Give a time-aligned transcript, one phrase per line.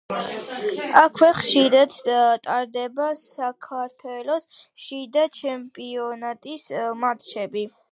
[1.01, 1.93] აქვე ხშირად
[2.47, 4.49] ტარდება საქართველოს
[4.87, 6.69] შიდა ჩემპიონატის
[7.05, 7.67] მატჩები.